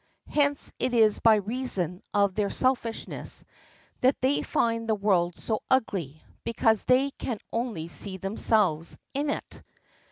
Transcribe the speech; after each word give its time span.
Hence 0.29 0.71
it 0.79 0.95
is 0.95 1.19
by 1.19 1.35
reason 1.35 2.01
of 2.11 2.33
their 2.33 2.49
selfishness 2.49 3.45
that 3.99 4.19
they 4.19 4.41
find 4.41 4.89
the 4.89 4.95
world 4.95 5.37
so 5.37 5.61
ugly, 5.69 6.23
because 6.43 6.81
they 6.85 7.11
can 7.11 7.37
only 7.53 7.87
see 7.87 8.17
themselves 8.17 8.97
in 9.13 9.29
it. 9.29 9.61